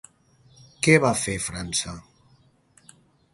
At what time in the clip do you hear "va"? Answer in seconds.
1.03-1.11